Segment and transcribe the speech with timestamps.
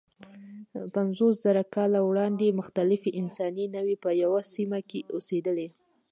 [0.95, 5.67] پنځوسزره کاله وړاندې مختلفې انساني نوعې په یوه سیمه کې اوسېدلې.